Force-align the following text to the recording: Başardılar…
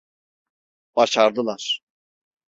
Başardılar… 0.95 1.81